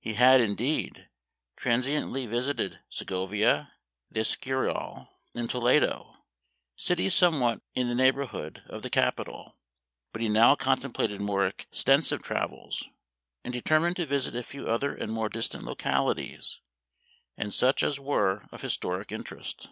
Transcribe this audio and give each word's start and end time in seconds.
He 0.00 0.14
had, 0.14 0.40
indeed, 0.40 1.08
tran 1.56 1.78
siently 1.78 2.26
visited 2.28 2.80
Segovia, 2.90 3.74
the 4.10 4.18
Escurial, 4.22 5.10
and 5.32 5.48
Toledo, 5.48 6.16
cities 6.74 7.14
somewhat 7.14 7.60
in 7.72 7.86
the 7.88 7.94
neighborhood 7.94 8.64
of 8.66 8.82
the 8.82 8.90
capital; 8.90 9.56
but 10.12 10.20
he 10.20 10.28
now 10.28 10.56
contemplated 10.56 11.20
more 11.20 11.48
exten 11.52 12.02
sive 12.02 12.20
travels, 12.20 12.88
and 13.44 13.52
determined 13.54 13.94
to 13.94 14.06
visit 14.06 14.34
a 14.34 14.42
few 14.42 14.66
other 14.66 14.92
and 14.92 15.12
more 15.12 15.28
distant 15.28 15.62
localities, 15.62 16.60
and 17.36 17.54
such 17.54 17.84
as 17.84 18.00
were 18.00 18.48
of 18.50 18.62
historic 18.62 19.12
interest. 19.12 19.68